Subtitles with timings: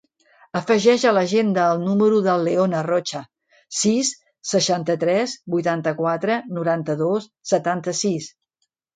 [0.59, 3.19] Afegeix a l'agenda el número del León Arrocha:
[3.79, 4.09] sis,
[4.51, 8.31] seixanta-tres, vuitanta-quatre, noranta-dos, setanta-sis.